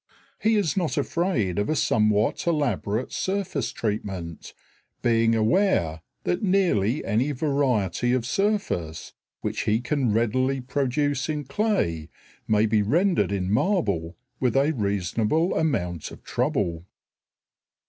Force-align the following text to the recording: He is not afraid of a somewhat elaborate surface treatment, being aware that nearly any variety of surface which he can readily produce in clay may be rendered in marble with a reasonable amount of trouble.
He 0.41 0.55
is 0.55 0.75
not 0.75 0.97
afraid 0.97 1.59
of 1.59 1.69
a 1.69 1.75
somewhat 1.75 2.47
elaborate 2.47 3.11
surface 3.11 3.71
treatment, 3.71 4.55
being 5.03 5.35
aware 5.35 6.01
that 6.23 6.41
nearly 6.41 7.05
any 7.05 7.31
variety 7.33 8.11
of 8.13 8.25
surface 8.25 9.13
which 9.41 9.65
he 9.65 9.79
can 9.79 10.11
readily 10.11 10.59
produce 10.59 11.29
in 11.29 11.43
clay 11.43 12.09
may 12.47 12.65
be 12.65 12.81
rendered 12.81 13.31
in 13.31 13.51
marble 13.51 14.17
with 14.39 14.57
a 14.57 14.71
reasonable 14.71 15.55
amount 15.55 16.09
of 16.09 16.23
trouble. 16.23 16.87